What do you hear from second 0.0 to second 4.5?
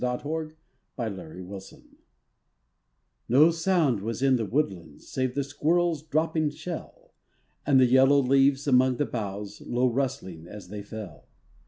WOODLAND ANIMALS No sound was in the